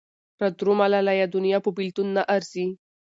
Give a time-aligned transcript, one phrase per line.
[0.39, 2.65] را درومه لالیه دونيا په بېلتون نه ارځي